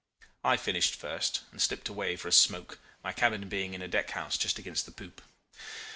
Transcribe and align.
I 0.43 0.57
finished 0.57 0.95
first, 0.95 1.41
and 1.51 1.61
slipped 1.61 1.87
away 1.87 2.15
for 2.15 2.27
a 2.27 2.31
smoke, 2.31 2.79
my 3.03 3.13
cabin 3.13 3.47
being 3.47 3.75
in 3.75 3.83
a 3.83 3.87
deck 3.87 4.09
house 4.09 4.35
just 4.35 4.57
against 4.57 4.87
the 4.87 4.91
poop. 4.91 5.21